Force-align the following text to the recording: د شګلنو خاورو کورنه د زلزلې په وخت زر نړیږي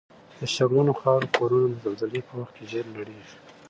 د 0.39 0.41
شګلنو 0.55 0.93
خاورو 1.01 1.31
کورنه 1.35 1.65
د 1.69 1.73
زلزلې 1.83 2.21
په 2.27 2.33
وخت 2.39 2.55
زر 2.71 2.85
نړیږي 2.97 3.35